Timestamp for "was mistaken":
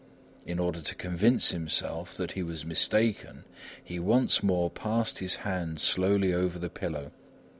2.41-3.43